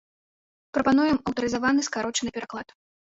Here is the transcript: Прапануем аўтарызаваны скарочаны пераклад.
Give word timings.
Прапануем 0.77 1.19
аўтарызаваны 1.31 1.85
скарочаны 1.89 2.33
пераклад. 2.39 2.67